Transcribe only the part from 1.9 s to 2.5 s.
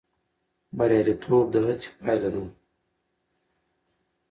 پایله ده.